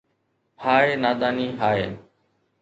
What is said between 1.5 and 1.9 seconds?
ھاءِ